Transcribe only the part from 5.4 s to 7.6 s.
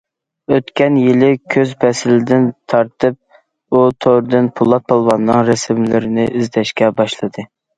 رەسىملىرىنى ئىزدەشكە باشلىدى.